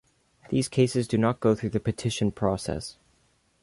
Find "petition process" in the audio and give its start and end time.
1.79-2.97